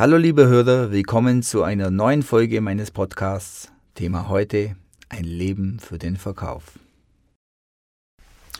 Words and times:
Hallo 0.00 0.16
liebe 0.16 0.46
Hörer, 0.46 0.92
willkommen 0.92 1.42
zu 1.42 1.62
einer 1.62 1.90
neuen 1.90 2.22
Folge 2.22 2.62
meines 2.62 2.90
Podcasts. 2.90 3.70
Thema 3.94 4.30
heute, 4.30 4.74
ein 5.10 5.24
Leben 5.24 5.78
für 5.78 5.98
den 5.98 6.16
Verkauf. 6.16 6.78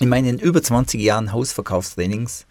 In 0.00 0.10
meinen 0.10 0.38
über 0.38 0.62
20 0.62 1.00
Jahren 1.00 1.32
Hausverkaufstrainings 1.32 2.44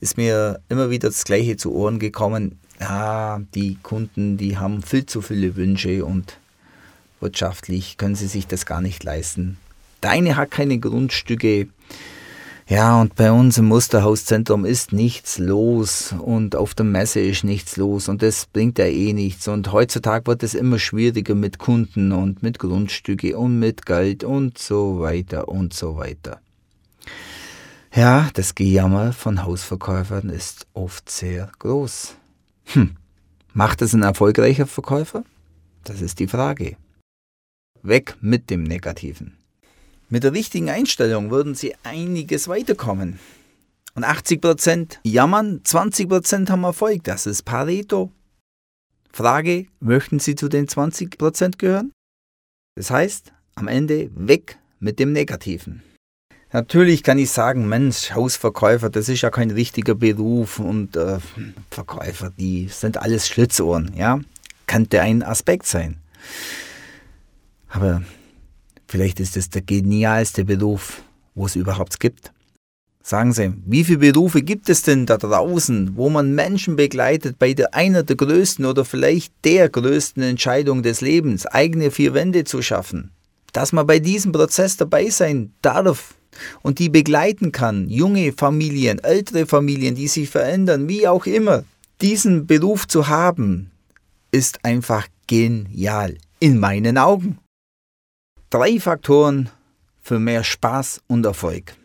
ist 0.00 0.18
mir 0.18 0.60
immer 0.68 0.90
wieder 0.90 1.08
das 1.08 1.24
Gleiche 1.24 1.56
zu 1.56 1.72
Ohren 1.72 1.98
gekommen. 1.98 2.58
Ja, 2.78 3.40
die 3.54 3.78
Kunden, 3.82 4.36
die 4.36 4.58
haben 4.58 4.82
viel 4.82 5.06
zu 5.06 5.22
viele 5.22 5.56
Wünsche 5.56 6.04
und 6.04 6.36
wirtschaftlich 7.20 7.96
können 7.96 8.16
sie 8.16 8.28
sich 8.28 8.46
das 8.46 8.66
gar 8.66 8.82
nicht 8.82 9.02
leisten. 9.02 9.56
Der 10.02 10.10
eine 10.10 10.36
hat 10.36 10.50
keine 10.50 10.78
Grundstücke, 10.78 11.68
ja, 12.70 13.00
und 13.00 13.16
bei 13.16 13.32
uns 13.32 13.58
im 13.58 13.64
Musterhauszentrum 13.64 14.64
ist 14.64 14.92
nichts 14.92 15.38
los 15.38 16.14
und 16.16 16.54
auf 16.54 16.72
der 16.72 16.86
Messe 16.86 17.18
ist 17.18 17.42
nichts 17.42 17.76
los 17.76 18.08
und 18.08 18.22
das 18.22 18.46
bringt 18.46 18.78
ja 18.78 18.84
eh 18.84 19.12
nichts. 19.12 19.48
Und 19.48 19.72
heutzutage 19.72 20.28
wird 20.28 20.44
es 20.44 20.54
immer 20.54 20.78
schwieriger 20.78 21.34
mit 21.34 21.58
Kunden 21.58 22.12
und 22.12 22.44
mit 22.44 22.60
Grundstücke 22.60 23.36
und 23.36 23.58
mit 23.58 23.86
Geld 23.86 24.22
und 24.22 24.56
so 24.56 25.00
weiter 25.00 25.48
und 25.48 25.74
so 25.74 25.96
weiter. 25.96 26.40
Ja, 27.92 28.28
das 28.34 28.54
Gejammer 28.54 29.12
von 29.12 29.42
Hausverkäufern 29.42 30.28
ist 30.28 30.68
oft 30.72 31.10
sehr 31.10 31.50
groß. 31.58 32.14
Hm, 32.66 32.96
macht 33.52 33.82
es 33.82 33.94
ein 33.94 34.04
erfolgreicher 34.04 34.68
Verkäufer? 34.68 35.24
Das 35.82 36.00
ist 36.00 36.20
die 36.20 36.28
Frage. 36.28 36.76
Weg 37.82 38.16
mit 38.20 38.48
dem 38.48 38.62
Negativen. 38.62 39.39
Mit 40.12 40.24
der 40.24 40.32
richtigen 40.32 40.68
Einstellung 40.68 41.30
würden 41.30 41.54
Sie 41.54 41.74
einiges 41.84 42.48
weiterkommen. 42.48 43.20
Und 43.94 44.04
80% 44.04 44.98
jammern, 45.04 45.60
20% 45.64 46.50
haben 46.50 46.64
Erfolg. 46.64 47.04
Das 47.04 47.26
ist 47.26 47.44
Pareto. 47.44 48.10
Frage, 49.12 49.66
möchten 49.78 50.18
Sie 50.18 50.34
zu 50.34 50.48
den 50.48 50.66
20% 50.66 51.58
gehören? 51.58 51.92
Das 52.74 52.90
heißt, 52.90 53.32
am 53.54 53.68
Ende 53.68 54.10
weg 54.14 54.58
mit 54.80 54.98
dem 54.98 55.12
Negativen. 55.12 55.82
Natürlich 56.52 57.04
kann 57.04 57.18
ich 57.18 57.30
sagen, 57.30 57.68
Mensch, 57.68 58.10
Hausverkäufer, 58.10 58.90
das 58.90 59.08
ist 59.08 59.20
ja 59.20 59.30
kein 59.30 59.52
richtiger 59.52 59.94
Beruf 59.94 60.58
und 60.58 60.96
äh, 60.96 61.18
Verkäufer, 61.70 62.32
die 62.36 62.66
sind 62.66 62.96
alles 62.96 63.28
Schlitzohren, 63.28 63.92
ja? 63.96 64.20
Könnte 64.66 65.02
ein 65.02 65.22
Aspekt 65.22 65.66
sein. 65.66 65.98
Aber 67.68 68.02
Vielleicht 68.90 69.20
ist 69.20 69.36
es 69.36 69.48
der 69.50 69.62
genialste 69.62 70.44
Beruf, 70.44 71.02
wo 71.36 71.46
es 71.46 71.54
überhaupt 71.54 72.00
gibt. 72.00 72.32
Sagen 73.04 73.32
Sie, 73.32 73.52
wie 73.64 73.84
viele 73.84 73.98
Berufe 73.98 74.42
gibt 74.42 74.68
es 74.68 74.82
denn 74.82 75.06
da 75.06 75.16
draußen, 75.16 75.92
wo 75.94 76.10
man 76.10 76.34
Menschen 76.34 76.74
begleitet 76.74 77.38
bei 77.38 77.54
der 77.54 77.72
einer 77.72 78.02
der 78.02 78.16
größten 78.16 78.64
oder 78.64 78.84
vielleicht 78.84 79.32
der 79.44 79.68
größten 79.68 80.24
Entscheidung 80.24 80.82
des 80.82 81.02
Lebens, 81.02 81.46
eigene 81.46 81.92
vier 81.92 82.14
Wände 82.14 82.42
zu 82.42 82.62
schaffen? 82.62 83.12
Dass 83.52 83.72
man 83.72 83.86
bei 83.86 84.00
diesem 84.00 84.32
Prozess 84.32 84.76
dabei 84.76 85.08
sein 85.08 85.52
darf 85.62 86.14
und 86.62 86.80
die 86.80 86.88
begleiten 86.88 87.52
kann, 87.52 87.88
junge 87.88 88.32
Familien, 88.32 88.98
ältere 88.98 89.46
Familien, 89.46 89.94
die 89.94 90.08
sich 90.08 90.28
verändern, 90.28 90.88
wie 90.88 91.06
auch 91.06 91.26
immer, 91.26 91.62
diesen 92.00 92.48
Beruf 92.48 92.88
zu 92.88 93.06
haben, 93.06 93.70
ist 94.32 94.64
einfach 94.64 95.06
genial 95.28 96.16
in 96.40 96.58
meinen 96.58 96.98
Augen. 96.98 97.38
Drei 98.52 98.80
Faktoren 98.80 99.48
für 100.02 100.18
mehr 100.18 100.42
Spaß 100.42 101.02
und 101.06 101.24
Erfolg. 101.24 101.76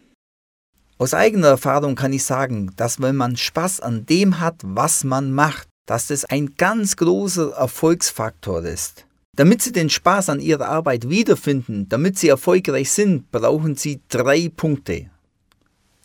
Aus 0.97 1.13
eigener 1.13 1.50
Erfahrung 1.50 1.94
kann 1.94 2.12
ich 2.12 2.23
sagen, 2.23 2.72
dass 2.75 3.00
wenn 3.00 3.16
man 3.16 3.38
Spaß 3.38 3.81
an 3.81 4.07
dem 4.07 4.40
hat, 4.40 4.56
was 4.63 5.03
man 5.03 5.31
macht, 5.31 5.67
dass 5.85 6.07
das 6.07 6.25
ein 6.25 6.56
ganz 6.57 6.95
großer 6.95 7.51
Erfolgsfaktor 7.51 8.63
ist. 8.63 9.06
Damit 9.35 9.62
Sie 9.62 9.73
den 9.73 9.91
Spaß 9.91 10.29
an 10.29 10.40
Ihrer 10.40 10.67
Arbeit 10.67 11.07
wiederfinden, 11.07 11.88
damit 11.88 12.17
Sie 12.17 12.29
erfolgreich 12.29 12.90
sind, 12.90 13.29
brauchen 13.29 13.75
Sie 13.75 14.01
drei 14.09 14.50
Punkte. 14.50 15.11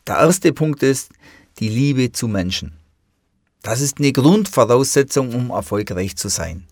Der 0.07 0.17
erste 0.17 0.53
Punkt 0.53 0.83
ist 0.83 1.09
die 1.59 1.71
Liebe 1.71 2.13
zu 2.13 2.29
Menschen. 2.29 2.75
Das 3.63 3.81
ist 3.81 3.99
eine 3.99 4.13
Grundvoraussetzung, 4.13 5.35
um 5.35 5.49
erfolgreich 5.49 6.17
zu 6.17 6.29
sein. 6.29 6.67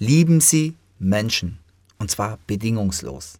Lieben 0.00 0.40
Sie 0.40 0.74
Menschen. 0.98 1.59
Und 2.00 2.10
zwar 2.10 2.38
bedingungslos. 2.46 3.34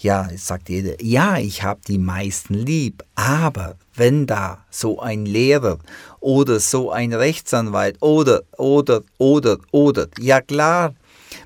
Ja, 0.00 0.28
sagt 0.36 0.68
jeder, 0.68 1.00
ja, 1.02 1.38
ich 1.38 1.62
habe 1.62 1.80
die 1.86 1.98
meisten 1.98 2.54
lieb, 2.54 3.04
aber 3.14 3.76
wenn 3.94 4.26
da 4.26 4.64
so 4.70 5.00
ein 5.00 5.26
Lehrer 5.26 5.78
oder 6.20 6.58
so 6.58 6.90
ein 6.90 7.12
Rechtsanwalt 7.12 8.00
oder, 8.00 8.42
oder, 8.56 9.02
oder, 9.18 9.58
oder, 9.70 10.08
ja 10.18 10.40
klar, 10.40 10.94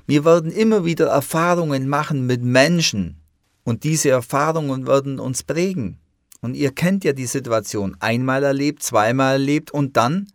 wir 0.07 0.25
werden 0.25 0.51
immer 0.51 0.85
wieder 0.85 1.07
Erfahrungen 1.07 1.87
machen 1.87 2.25
mit 2.25 2.41
Menschen 2.41 3.17
und 3.63 3.83
diese 3.83 4.09
Erfahrungen 4.09 4.87
werden 4.87 5.19
uns 5.19 5.43
prägen. 5.43 5.99
Und 6.41 6.55
ihr 6.55 6.71
kennt 6.71 7.03
ja 7.03 7.13
die 7.13 7.25
Situation, 7.25 7.95
einmal 7.99 8.43
erlebt, 8.43 8.83
zweimal 8.83 9.33
erlebt 9.33 9.71
und 9.71 9.95
dann 9.95 10.27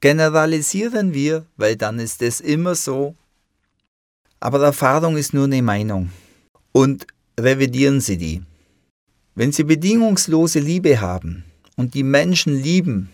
generalisieren 0.00 1.14
wir, 1.14 1.46
weil 1.56 1.76
dann 1.76 1.98
ist 1.98 2.22
es 2.22 2.40
immer 2.40 2.74
so, 2.74 3.16
aber 4.42 4.62
Erfahrung 4.64 5.16
ist 5.16 5.34
nur 5.34 5.44
eine 5.44 5.62
Meinung. 5.62 6.10
Und 6.72 7.06
revidieren 7.38 8.00
Sie 8.00 8.16
die. 8.16 8.42
Wenn 9.34 9.52
Sie 9.52 9.64
bedingungslose 9.64 10.58
Liebe 10.58 11.00
haben 11.00 11.44
und 11.76 11.94
die 11.94 12.02
Menschen 12.02 12.60
lieben, 12.60 13.08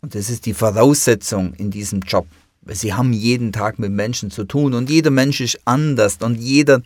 und 0.00 0.14
das 0.14 0.30
ist 0.30 0.46
die 0.46 0.54
Voraussetzung 0.54 1.54
in 1.54 1.70
diesem 1.70 2.00
Job, 2.00 2.26
weil 2.62 2.76
Sie 2.76 2.94
haben 2.94 3.12
jeden 3.12 3.52
Tag 3.52 3.78
mit 3.78 3.90
Menschen 3.90 4.30
zu 4.30 4.44
tun 4.44 4.74
und 4.74 4.88
jeder 4.88 5.10
Mensch 5.10 5.40
ist 5.40 5.58
anders 5.64 6.18
und 6.20 6.36
jeder 6.36 6.82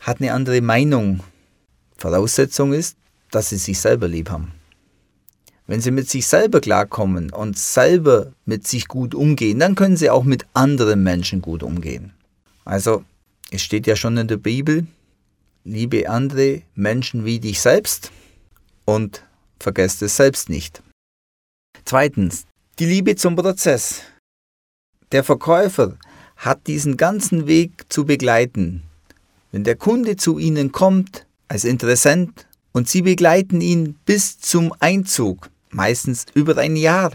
hat 0.00 0.20
eine 0.20 0.32
andere 0.32 0.60
Meinung. 0.60 1.20
Voraussetzung 1.96 2.72
ist, 2.72 2.96
dass 3.30 3.50
Sie 3.50 3.56
sich 3.56 3.78
selber 3.78 4.08
lieb 4.08 4.30
haben. 4.30 4.52
Wenn 5.66 5.80
Sie 5.80 5.90
mit 5.90 6.08
sich 6.08 6.26
selber 6.26 6.60
klarkommen 6.60 7.30
und 7.30 7.58
selber 7.58 8.32
mit 8.44 8.66
sich 8.66 8.88
gut 8.88 9.14
umgehen, 9.14 9.58
dann 9.60 9.74
können 9.74 9.96
Sie 9.96 10.10
auch 10.10 10.24
mit 10.24 10.46
anderen 10.54 11.02
Menschen 11.02 11.42
gut 11.42 11.62
umgehen. 11.62 12.12
Also, 12.68 13.02
es 13.50 13.62
steht 13.62 13.86
ja 13.86 13.96
schon 13.96 14.18
in 14.18 14.28
der 14.28 14.36
Bibel, 14.36 14.86
liebe 15.64 16.10
andere 16.10 16.64
Menschen 16.74 17.24
wie 17.24 17.40
dich 17.40 17.62
selbst 17.62 18.12
und 18.84 19.24
vergesst 19.58 20.02
es 20.02 20.16
selbst 20.16 20.50
nicht. 20.50 20.82
Zweitens, 21.86 22.44
die 22.78 22.84
Liebe 22.84 23.16
zum 23.16 23.36
Prozess. 23.36 24.02
Der 25.12 25.24
Verkäufer 25.24 25.96
hat 26.36 26.66
diesen 26.66 26.98
ganzen 26.98 27.46
Weg 27.46 27.90
zu 27.90 28.04
begleiten. 28.04 28.82
Wenn 29.50 29.64
der 29.64 29.76
Kunde 29.76 30.16
zu 30.16 30.38
Ihnen 30.38 30.70
kommt 30.70 31.26
als 31.48 31.64
Interessent 31.64 32.46
und 32.72 32.86
Sie 32.86 33.00
begleiten 33.00 33.62
ihn 33.62 33.94
bis 34.04 34.40
zum 34.40 34.74
Einzug, 34.78 35.48
meistens 35.70 36.26
über 36.34 36.58
ein 36.58 36.76
Jahr, 36.76 37.12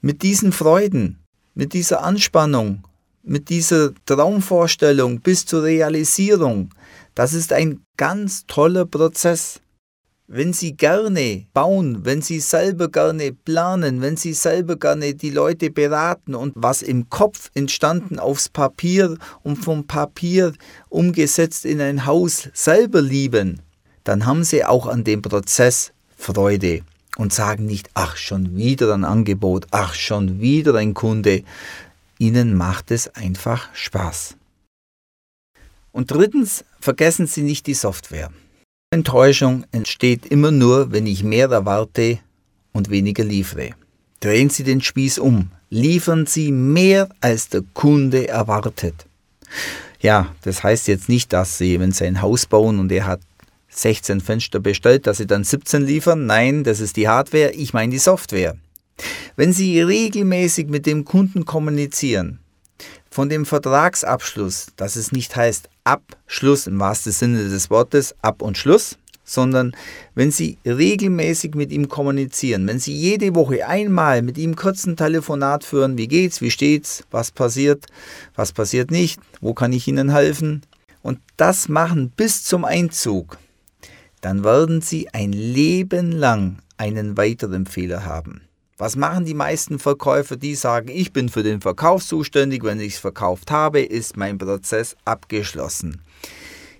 mit 0.00 0.22
diesen 0.22 0.50
Freuden, 0.50 1.18
mit 1.54 1.74
dieser 1.74 2.02
Anspannung 2.02 2.87
mit 3.28 3.48
dieser 3.50 3.92
Traumvorstellung 4.06 5.20
bis 5.20 5.44
zur 5.44 5.62
Realisierung, 5.64 6.70
das 7.14 7.34
ist 7.34 7.52
ein 7.52 7.82
ganz 7.96 8.46
toller 8.46 8.86
Prozess. 8.86 9.60
Wenn 10.30 10.52
Sie 10.52 10.76
gerne 10.76 11.46
bauen, 11.54 12.04
wenn 12.04 12.20
Sie 12.20 12.38
selber 12.40 12.88
gerne 12.90 13.32
planen, 13.32 14.02
wenn 14.02 14.16
Sie 14.16 14.34
selber 14.34 14.76
gerne 14.76 15.14
die 15.14 15.30
Leute 15.30 15.70
beraten 15.70 16.34
und 16.34 16.52
was 16.54 16.82
im 16.82 17.08
Kopf 17.08 17.50
entstanden 17.54 18.18
aufs 18.18 18.48
Papier 18.48 19.16
und 19.42 19.56
vom 19.56 19.86
Papier 19.86 20.52
umgesetzt 20.90 21.64
in 21.64 21.80
ein 21.80 22.04
Haus 22.04 22.50
selber 22.52 23.00
lieben, 23.00 23.62
dann 24.04 24.26
haben 24.26 24.44
Sie 24.44 24.64
auch 24.64 24.86
an 24.86 25.04
dem 25.04 25.22
Prozess 25.22 25.92
Freude 26.16 26.82
und 27.16 27.32
sagen 27.32 27.66
nicht, 27.66 27.90
ach 27.94 28.16
schon 28.16 28.54
wieder 28.54 28.94
ein 28.94 29.04
Angebot, 29.04 29.66
ach 29.70 29.94
schon 29.94 30.40
wieder 30.40 30.74
ein 30.74 30.94
Kunde, 30.94 31.42
Ihnen 32.18 32.54
macht 32.54 32.90
es 32.90 33.08
einfach 33.14 33.68
Spaß. 33.74 34.36
Und 35.92 36.10
drittens, 36.10 36.64
vergessen 36.80 37.26
Sie 37.26 37.42
nicht 37.42 37.66
die 37.66 37.74
Software. 37.74 38.30
Enttäuschung 38.90 39.64
entsteht 39.70 40.26
immer 40.26 40.50
nur, 40.50 40.92
wenn 40.92 41.06
ich 41.06 41.22
mehr 41.22 41.48
erwarte 41.48 42.18
und 42.72 42.90
weniger 42.90 43.24
liefere. 43.24 43.70
Drehen 44.20 44.50
Sie 44.50 44.64
den 44.64 44.80
Spieß 44.80 45.18
um. 45.18 45.50
Liefern 45.70 46.26
Sie 46.26 46.50
mehr, 46.50 47.08
als 47.20 47.48
der 47.50 47.62
Kunde 47.74 48.28
erwartet. 48.28 49.06
Ja, 50.00 50.34
das 50.42 50.62
heißt 50.62 50.88
jetzt 50.88 51.08
nicht, 51.08 51.32
dass 51.32 51.58
Sie, 51.58 51.78
wenn 51.80 51.92
Sie 51.92 52.04
ein 52.04 52.22
Haus 52.22 52.46
bauen 52.46 52.78
und 52.78 52.90
er 52.90 53.06
hat 53.06 53.20
16 53.68 54.20
Fenster 54.20 54.60
bestellt, 54.60 55.06
dass 55.06 55.18
Sie 55.18 55.26
dann 55.26 55.44
17 55.44 55.82
liefern. 55.84 56.26
Nein, 56.26 56.64
das 56.64 56.80
ist 56.80 56.96
die 56.96 57.08
Hardware. 57.08 57.50
Ich 57.50 57.72
meine 57.72 57.92
die 57.92 57.98
Software. 57.98 58.56
Wenn 59.36 59.52
Sie 59.52 59.80
regelmäßig 59.80 60.68
mit 60.68 60.86
dem 60.86 61.04
Kunden 61.04 61.44
kommunizieren, 61.44 62.40
von 63.10 63.28
dem 63.28 63.46
Vertragsabschluss, 63.46 64.68
dass 64.76 64.96
es 64.96 65.12
nicht 65.12 65.34
heißt 65.34 65.68
Abschluss 65.84 66.66
im 66.66 66.78
wahrsten 66.78 67.12
Sinne 67.12 67.48
des 67.48 67.70
Wortes, 67.70 68.14
Ab 68.22 68.42
und 68.42 68.58
Schluss, 68.58 68.98
sondern 69.24 69.72
wenn 70.14 70.30
Sie 70.30 70.58
regelmäßig 70.64 71.54
mit 71.54 71.70
ihm 71.70 71.88
kommunizieren, 71.88 72.66
wenn 72.66 72.78
Sie 72.78 72.94
jede 72.94 73.34
Woche 73.34 73.66
einmal 73.66 74.22
mit 74.22 74.38
ihm 74.38 74.56
kurz 74.56 74.86
ein 74.86 74.96
Telefonat 74.96 75.64
führen, 75.64 75.98
wie 75.98 76.08
geht's, 76.08 76.40
wie 76.40 76.50
steht's, 76.50 77.04
was 77.10 77.30
passiert, 77.30 77.86
was 78.34 78.52
passiert 78.52 78.90
nicht, 78.90 79.20
wo 79.40 79.54
kann 79.54 79.72
ich 79.72 79.86
Ihnen 79.88 80.10
helfen, 80.10 80.62
und 81.02 81.20
das 81.36 81.68
machen 81.68 82.10
bis 82.16 82.44
zum 82.44 82.64
Einzug, 82.64 83.38
dann 84.20 84.44
werden 84.44 84.80
Sie 84.80 85.08
ein 85.12 85.32
Leben 85.32 86.12
lang 86.12 86.58
einen 86.76 87.16
weiteren 87.16 87.66
Fehler 87.66 88.04
haben. 88.04 88.42
Was 88.78 88.94
machen 88.94 89.24
die 89.24 89.34
meisten 89.34 89.80
Verkäufer? 89.80 90.36
Die 90.36 90.54
sagen, 90.54 90.88
ich 90.88 91.12
bin 91.12 91.28
für 91.28 91.42
den 91.42 91.60
Verkauf 91.60 92.06
zuständig, 92.06 92.62
wenn 92.62 92.78
ich 92.78 92.94
es 92.94 92.98
verkauft 93.00 93.50
habe, 93.50 93.80
ist 93.82 94.16
mein 94.16 94.38
Prozess 94.38 94.96
abgeschlossen. 95.04 96.00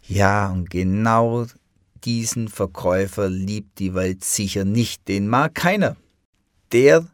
Ja, 0.06 0.48
und 0.48 0.70
genau 0.70 1.46
diesen 2.04 2.46
Verkäufer 2.46 3.28
liebt 3.28 3.80
die 3.80 3.94
Welt 3.94 4.22
sicher 4.22 4.64
nicht, 4.64 5.08
den 5.08 5.26
mag 5.26 5.56
keiner. 5.56 5.96
Der 6.70 7.04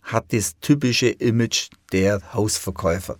hat 0.00 0.32
das 0.32 0.58
typische 0.60 1.08
Image 1.08 1.68
der 1.92 2.32
Hausverkäufer. 2.32 3.18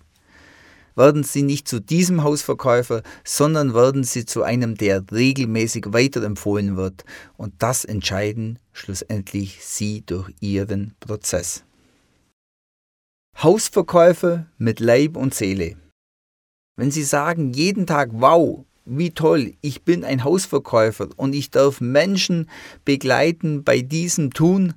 Werden 0.95 1.23
Sie 1.23 1.43
nicht 1.43 1.67
zu 1.67 1.79
diesem 1.79 2.23
Hausverkäufer, 2.23 3.01
sondern 3.23 3.73
werden 3.73 4.03
Sie 4.03 4.25
zu 4.25 4.43
einem, 4.43 4.75
der 4.75 5.03
regelmäßig 5.11 5.87
weiterempfohlen 5.89 6.75
wird. 6.77 7.03
Und 7.37 7.53
das 7.59 7.85
entscheiden 7.85 8.59
schlussendlich 8.71 9.59
Sie 9.63 10.01
durch 10.05 10.31
Ihren 10.39 10.93
Prozess. 10.99 11.63
Hausverkäufe 13.37 14.45
mit 14.57 14.79
Leib 14.79 15.17
und 15.17 15.33
Seele. 15.33 15.75
Wenn 16.75 16.91
Sie 16.91 17.03
sagen 17.03 17.53
jeden 17.53 17.87
Tag, 17.87 18.09
wow, 18.13 18.65
wie 18.85 19.11
toll, 19.11 19.53
ich 19.61 19.83
bin 19.83 20.03
ein 20.03 20.23
Hausverkäufer 20.23 21.09
und 21.15 21.33
ich 21.33 21.51
darf 21.51 21.81
Menschen 21.81 22.49
begleiten 22.83 23.63
bei 23.63 23.81
diesem 23.81 24.33
Tun 24.33 24.73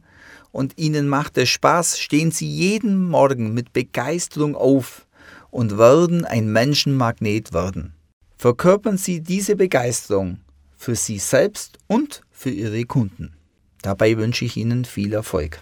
und 0.53 0.79
ihnen 0.79 1.09
macht 1.09 1.37
es 1.39 1.49
Spaß, 1.49 1.99
stehen 1.99 2.31
sie 2.31 2.49
jeden 2.49 3.09
Morgen 3.09 3.53
mit 3.53 3.73
Begeisterung 3.73 4.55
auf 4.55 5.06
und 5.51 5.79
werden 5.79 6.25
ein 6.25 6.51
Menschenmagnet 6.51 7.53
werden. 7.53 7.95
Verkörpern 8.39 8.99
Sie 8.99 9.21
diese 9.21 9.57
Begeisterung 9.57 10.41
für 10.77 10.95
Sie 10.95 11.19
selbst 11.19 11.79
und 11.87 12.23
für 12.31 12.51
Ihre 12.51 12.85
Kunden. 12.85 13.33
Dabei 13.83 14.17
wünsche 14.17 14.45
ich 14.45 14.57
Ihnen 14.57 14.85
viel 14.85 15.13
Erfolg. 15.13 15.61